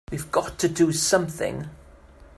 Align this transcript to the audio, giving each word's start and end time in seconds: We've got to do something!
We've 0.09 0.31
got 0.31 0.57
to 0.57 0.67
do 0.67 0.91
something! 0.91 1.69